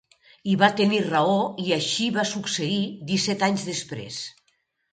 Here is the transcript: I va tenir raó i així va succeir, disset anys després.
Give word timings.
I 0.53 0.53
va 0.61 0.69
tenir 0.79 1.01
raó 1.03 1.35
i 1.67 1.75
així 1.77 2.09
va 2.17 2.25
succeir, 2.31 2.81
disset 3.13 3.47
anys 3.51 3.69
després. 3.71 4.21